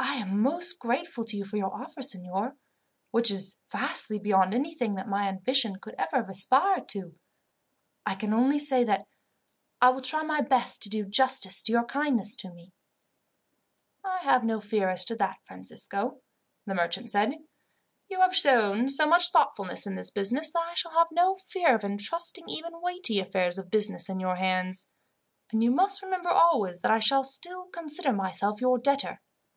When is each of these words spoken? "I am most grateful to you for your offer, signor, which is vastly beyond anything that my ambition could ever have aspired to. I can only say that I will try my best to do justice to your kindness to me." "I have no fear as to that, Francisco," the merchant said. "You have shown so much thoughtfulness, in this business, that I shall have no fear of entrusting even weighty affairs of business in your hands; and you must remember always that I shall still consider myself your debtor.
"I 0.00 0.20
am 0.22 0.40
most 0.42 0.78
grateful 0.78 1.24
to 1.24 1.36
you 1.36 1.44
for 1.44 1.56
your 1.56 1.74
offer, 1.74 2.02
signor, 2.02 2.54
which 3.10 3.32
is 3.32 3.56
vastly 3.68 4.20
beyond 4.20 4.54
anything 4.54 4.94
that 4.94 5.08
my 5.08 5.28
ambition 5.28 5.80
could 5.80 5.96
ever 5.98 6.16
have 6.18 6.28
aspired 6.28 6.88
to. 6.90 7.18
I 8.06 8.14
can 8.14 8.32
only 8.32 8.60
say 8.60 8.84
that 8.84 9.08
I 9.80 9.88
will 9.88 10.00
try 10.00 10.22
my 10.22 10.40
best 10.40 10.82
to 10.82 10.88
do 10.88 11.04
justice 11.04 11.62
to 11.64 11.72
your 11.72 11.84
kindness 11.84 12.36
to 12.36 12.52
me." 12.52 12.72
"I 14.04 14.18
have 14.18 14.44
no 14.44 14.60
fear 14.60 14.88
as 14.88 15.04
to 15.06 15.16
that, 15.16 15.38
Francisco," 15.44 16.20
the 16.64 16.76
merchant 16.76 17.10
said. 17.10 17.32
"You 18.08 18.20
have 18.20 18.36
shown 18.36 18.88
so 18.88 19.04
much 19.06 19.32
thoughtfulness, 19.32 19.84
in 19.84 19.96
this 19.96 20.12
business, 20.12 20.50
that 20.52 20.62
I 20.64 20.74
shall 20.74 20.92
have 20.92 21.08
no 21.10 21.34
fear 21.34 21.74
of 21.74 21.82
entrusting 21.82 22.48
even 22.48 22.80
weighty 22.80 23.18
affairs 23.18 23.58
of 23.58 23.70
business 23.70 24.08
in 24.08 24.20
your 24.20 24.36
hands; 24.36 24.90
and 25.50 25.60
you 25.60 25.72
must 25.72 26.02
remember 26.02 26.28
always 26.30 26.82
that 26.82 26.92
I 26.92 27.00
shall 27.00 27.24
still 27.24 27.66
consider 27.70 28.12
myself 28.12 28.60
your 28.60 28.78
debtor. 28.78 29.20